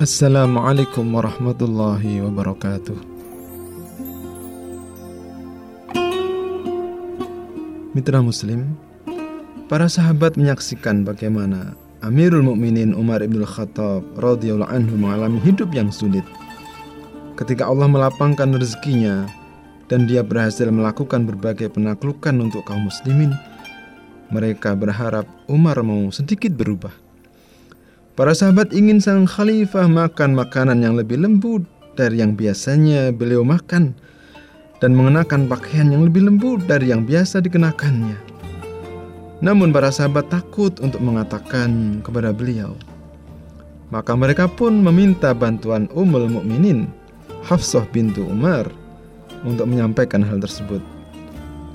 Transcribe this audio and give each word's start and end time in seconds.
Assalamualaikum 0.00 1.12
warahmatullahi 1.12 2.24
wabarakatuh. 2.24 2.96
Mitra 7.92 8.24
Muslim, 8.24 8.80
para 9.68 9.92
sahabat 9.92 10.40
menyaksikan 10.40 11.04
bagaimana 11.04 11.76
Amirul 12.00 12.40
Mukminin 12.40 12.96
Umar 12.96 13.20
ibn 13.20 13.44
Khattab 13.44 14.00
radhiyallahu 14.16 14.72
anhu 14.72 14.96
mengalami 14.96 15.36
hidup 15.44 15.68
yang 15.76 15.92
sulit. 15.92 16.24
Ketika 17.36 17.68
Allah 17.68 17.84
melapangkan 17.84 18.56
rezekinya 18.56 19.28
dan 19.92 20.08
dia 20.08 20.24
berhasil 20.24 20.64
melakukan 20.72 21.28
berbagai 21.28 21.76
penaklukan 21.76 22.40
untuk 22.40 22.64
kaum 22.64 22.88
muslimin, 22.88 23.36
mereka 24.32 24.72
berharap 24.72 25.28
Umar 25.44 25.76
mau 25.84 26.08
sedikit 26.08 26.56
berubah. 26.56 27.09
Para 28.18 28.34
sahabat 28.34 28.74
ingin 28.74 28.98
sang 28.98 29.22
khalifah 29.22 29.86
makan 29.86 30.34
makanan 30.34 30.82
yang 30.82 30.98
lebih 30.98 31.22
lembut 31.22 31.62
dari 31.94 32.18
yang 32.18 32.34
biasanya 32.34 33.14
beliau 33.14 33.46
makan 33.46 33.94
dan 34.82 34.96
mengenakan 34.96 35.46
pakaian 35.46 35.94
yang 35.94 36.02
lebih 36.02 36.26
lembut 36.26 36.64
dari 36.66 36.90
yang 36.90 37.06
biasa 37.06 37.38
dikenakannya. 37.38 38.18
Namun 39.40 39.70
para 39.70 39.88
sahabat 39.88 40.28
takut 40.28 40.74
untuk 40.82 40.98
mengatakan 41.00 42.02
kepada 42.04 42.34
beliau. 42.34 42.74
Maka 43.94 44.12
mereka 44.18 44.46
pun 44.46 44.82
meminta 44.82 45.30
bantuan 45.30 45.86
Ummul 45.94 46.30
Mukminin 46.30 46.90
Hafsah 47.46 47.88
bintu 47.88 48.26
Umar 48.28 48.68
untuk 49.46 49.64
menyampaikan 49.64 50.20
hal 50.20 50.42
tersebut. 50.44 50.84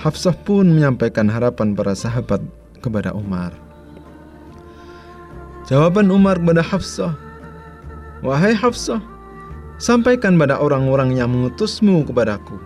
Hafsah 0.00 0.32
pun 0.32 0.64
menyampaikan 0.64 1.28
harapan 1.28 1.76
para 1.76 1.92
sahabat 1.92 2.40
kepada 2.80 3.12
Umar. 3.12 3.52
Jawaban 5.70 6.10
Umar 6.10 6.34
kepada 6.42 6.66
Hafsah, 6.66 7.14
"Wahai 8.26 8.58
Hafsah, 8.58 8.98
sampaikan 9.78 10.34
pada 10.34 10.58
orang-orang 10.58 11.14
yang 11.14 11.30
mengutusmu 11.30 12.02
kepadaku 12.10 12.58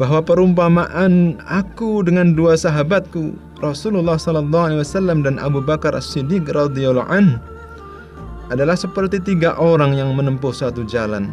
bahwa 0.00 0.24
perumpamaan 0.24 1.36
aku 1.44 2.00
dengan 2.00 2.32
dua 2.32 2.56
sahabatku 2.56 3.36
Rasulullah 3.60 4.16
sallallahu 4.16 4.72
alaihi 4.72 4.82
wasallam 4.82 5.20
dan 5.20 5.36
Abu 5.36 5.60
Bakar 5.60 5.92
As-Siddiq 5.92 6.48
radhiyallahu 6.48 7.12
an 7.12 7.36
adalah 8.48 8.74
seperti 8.74 9.20
tiga 9.22 9.54
orang 9.60 9.92
yang 9.92 10.16
menempuh 10.16 10.50
satu 10.50 10.82
jalan. 10.88 11.30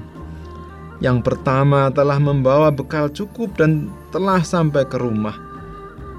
Yang 0.99 1.23
pertama 1.23 1.87
telah 1.95 2.19
membawa 2.19 2.67
bekal 2.67 3.07
cukup 3.07 3.55
dan 3.55 3.87
telah 4.11 4.43
sampai 4.43 4.83
ke 4.83 4.99
rumah. 4.99 5.39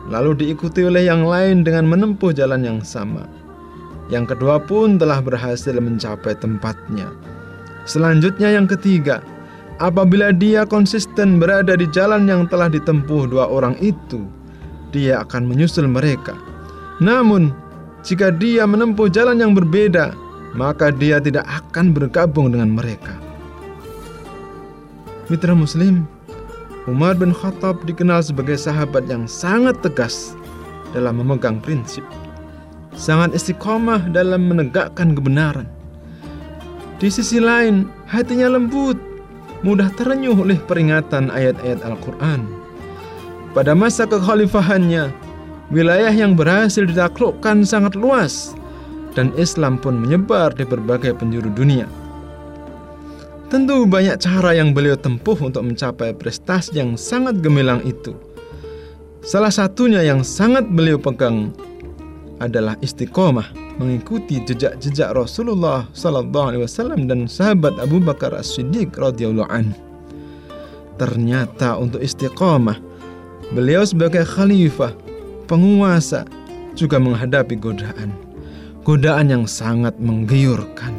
Lalu 0.09 0.43
diikuti 0.43 0.81
oleh 0.81 1.05
yang 1.05 1.29
lain 1.29 1.61
dengan 1.61 1.87
menempuh 1.87 2.33
jalan 2.33 2.65
yang 2.65 2.81
sama. 2.81 3.29
Yang 4.11 4.37
kedua 4.37 4.59
pun 4.59 4.99
telah 4.99 5.23
berhasil 5.23 5.73
mencapai 5.73 6.35
tempatnya. 6.37 7.09
Selanjutnya 7.87 8.53
yang 8.53 8.67
ketiga, 8.67 9.23
Apabila 9.81 10.29
dia 10.29 10.69
konsisten 10.69 11.41
berada 11.41 11.73
di 11.73 11.89
jalan 11.89 12.29
yang 12.29 12.45
telah 12.45 12.69
ditempuh 12.69 13.33
dua 13.33 13.49
orang 13.49 13.73
itu, 13.81 14.29
dia 14.93 15.25
akan 15.25 15.49
menyusul 15.49 15.89
mereka. 15.89 16.37
Namun, 17.01 17.49
jika 18.05 18.29
dia 18.29 18.69
menempuh 18.69 19.09
jalan 19.09 19.41
yang 19.41 19.57
berbeda, 19.57 20.13
maka 20.53 20.93
dia 20.93 21.17
tidak 21.17 21.49
akan 21.49 21.97
bergabung 21.97 22.53
dengan 22.53 22.77
mereka. 22.77 23.17
Mitra 25.33 25.57
Muslim, 25.57 26.05
Umar 26.85 27.17
bin 27.17 27.33
Khattab 27.33 27.81
dikenal 27.89 28.21
sebagai 28.21 28.61
sahabat 28.61 29.09
yang 29.09 29.25
sangat 29.25 29.81
tegas 29.81 30.37
dalam 30.93 31.25
memegang 31.25 31.57
prinsip, 31.57 32.05
sangat 32.95 33.37
istiqomah 33.37 34.11
dalam 34.11 34.47
menegakkan 34.51 35.15
kebenaran. 35.15 35.67
Di 37.01 37.09
sisi 37.09 37.41
lain, 37.41 37.89
hatinya 38.05 38.53
lembut 38.53 38.99
mudah 39.65 39.93
terenyuh 39.97 40.37
oleh 40.37 40.57
peringatan 40.57 41.29
ayat-ayat 41.33 41.81
Al-Quran. 41.85 42.45
Pada 43.53 43.75
masa 43.75 44.07
kekhalifahannya, 44.07 45.11
wilayah 45.73 46.13
yang 46.13 46.37
berhasil 46.37 46.87
ditaklukkan 46.87 47.67
sangat 47.67 47.97
luas 47.99 48.55
dan 49.13 49.35
Islam 49.35 49.77
pun 49.81 49.99
menyebar 49.99 50.55
di 50.55 50.63
berbagai 50.63 51.19
penjuru 51.19 51.51
dunia. 51.51 51.89
Tentu 53.51 53.83
banyak 53.83 54.23
cara 54.23 54.55
yang 54.55 54.71
beliau 54.71 54.95
tempuh 54.95 55.35
untuk 55.43 55.67
mencapai 55.67 56.15
prestasi 56.15 56.79
yang 56.79 56.95
sangat 56.95 57.43
gemilang 57.43 57.83
itu. 57.83 58.15
Salah 59.27 59.51
satunya 59.51 60.07
yang 60.07 60.23
sangat 60.23 60.71
beliau 60.71 60.97
pegang 60.97 61.51
adalah 62.41 62.75
istiqomah 62.81 63.53
mengikuti 63.77 64.41
jejak-jejak 64.41 65.13
Rasulullah 65.13 65.85
sallallahu 65.93 66.47
alaihi 66.57 66.65
wasallam 66.65 67.05
dan 67.05 67.29
sahabat 67.29 67.77
Abu 67.77 68.01
Bakar 68.01 68.33
As-Siddiq 68.33 68.97
radhiyallahu 68.97 69.53
an. 69.53 69.77
Ternyata 70.97 71.77
untuk 71.77 72.01
istiqomah 72.01 72.81
beliau 73.53 73.85
sebagai 73.85 74.25
khalifah, 74.25 74.97
penguasa 75.45 76.25
juga 76.73 76.97
menghadapi 76.97 77.61
godaan. 77.61 78.17
Godaan 78.81 79.29
yang 79.29 79.45
sangat 79.45 79.93
menggiurkan. 80.01 80.97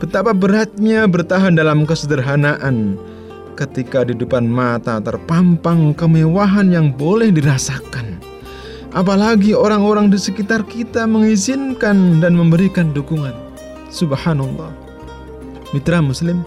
Betapa 0.00 0.32
beratnya 0.32 1.04
bertahan 1.04 1.52
dalam 1.52 1.84
kesederhanaan 1.84 2.96
ketika 3.58 4.06
di 4.06 4.14
depan 4.14 4.46
mata 4.46 5.02
terpampang 5.02 5.92
kemewahan 5.92 6.70
yang 6.70 6.94
boleh 6.94 7.34
dirasakan 7.34 8.07
Apalagi 8.98 9.54
orang-orang 9.54 10.10
di 10.10 10.18
sekitar 10.18 10.66
kita 10.66 11.06
mengizinkan 11.06 12.18
dan 12.18 12.34
memberikan 12.34 12.90
dukungan. 12.90 13.30
Subhanallah. 13.94 14.74
Mitra 15.70 16.02
Muslim, 16.02 16.42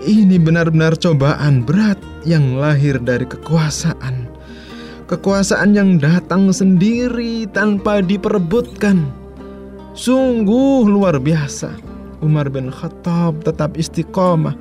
ini 0.00 0.40
benar-benar 0.40 0.96
cobaan 0.96 1.60
berat 1.60 2.00
yang 2.24 2.56
lahir 2.56 2.96
dari 2.96 3.28
kekuasaan. 3.28 4.32
Kekuasaan 5.12 5.76
yang 5.76 6.00
datang 6.00 6.48
sendiri 6.56 7.44
tanpa 7.52 8.00
diperebutkan. 8.00 9.04
Sungguh 9.92 10.88
luar 10.88 11.20
biasa. 11.20 11.68
Umar 12.24 12.48
bin 12.48 12.72
Khattab 12.72 13.44
tetap 13.44 13.76
istiqomah, 13.76 14.56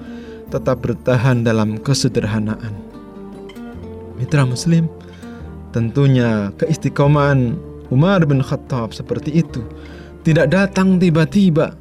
tetap 0.51 0.83
bertahan 0.83 1.47
dalam 1.47 1.79
kesederhanaan. 1.79 2.75
Mitra 4.19 4.43
Muslim, 4.43 4.91
Tentunya 5.73 6.53
keistiqomahan 6.61 7.57
Umar 7.89 8.21
bin 8.29 8.45
Khattab 8.45 8.93
seperti 8.93 9.41
itu 9.41 9.65
tidak 10.21 10.53
datang 10.53 11.01
tiba-tiba. 11.01 11.75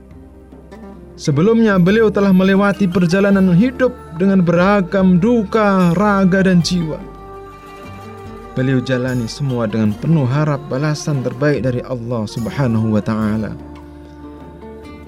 Sebelumnya 1.14 1.76
beliau 1.76 2.08
telah 2.08 2.32
melewati 2.32 2.88
perjalanan 2.88 3.52
hidup 3.52 3.92
dengan 4.16 4.41
beragam 4.42 5.20
duka, 5.20 5.92
raga 5.94 6.42
dan 6.42 6.64
jiwa. 6.64 6.98
Beliau 8.56 8.81
jalani 8.81 9.28
semua 9.28 9.69
dengan 9.69 9.92
penuh 9.97 10.25
harap 10.25 10.60
balasan 10.72 11.20
terbaik 11.20 11.64
dari 11.64 11.84
Allah 11.84 12.25
Subhanahu 12.25 12.97
wa 12.97 13.02
taala. 13.04 13.52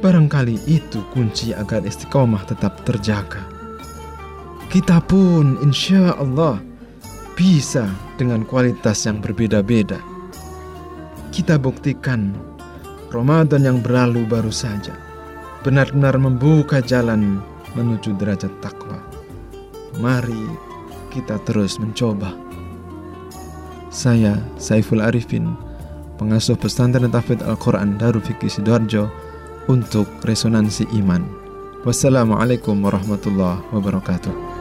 Barangkali 0.04 0.60
itu 0.68 1.00
kunci 1.16 1.56
agar 1.56 1.80
istiqomah 1.88 2.44
tetap 2.44 2.84
terjaga. 2.84 3.40
Kita 4.68 5.00
pun 5.00 5.56
insya 5.64 6.12
Allah 6.20 6.60
bisa 7.32 7.88
dengan 8.16 8.46
kualitas 8.46 9.04
yang 9.06 9.18
berbeda-beda. 9.18 9.98
Kita 11.34 11.58
buktikan 11.58 12.34
Ramadan 13.10 13.62
yang 13.62 13.78
berlalu 13.82 14.26
baru 14.26 14.50
saja 14.50 14.94
benar-benar 15.64 16.14
membuka 16.20 16.84
jalan 16.84 17.40
menuju 17.72 18.14
derajat 18.20 18.52
takwa. 18.60 19.00
Mari 19.98 20.44
kita 21.10 21.40
terus 21.48 21.80
mencoba. 21.80 22.36
Saya 23.88 24.36
Saiful 24.58 25.00
Arifin, 25.00 25.54
pengasuh 26.18 26.58
pesantren 26.58 27.08
Tafid 27.08 27.40
Al-Quran 27.46 27.96
Darul 27.96 28.20
Fikri 28.20 28.50
Sidoarjo 28.50 29.08
untuk 29.70 30.10
resonansi 30.26 30.84
iman. 31.00 31.24
Wassalamualaikum 31.86 32.80
warahmatullahi 32.82 33.62
wabarakatuh. 33.70 34.53